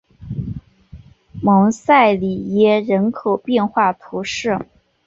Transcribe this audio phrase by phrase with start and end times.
[1.43, 4.57] 蒙塞里耶人口变化图示